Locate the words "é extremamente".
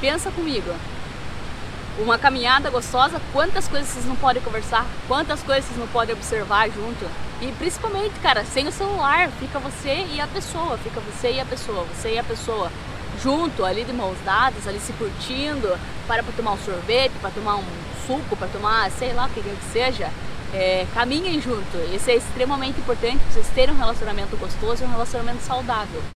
22.10-22.80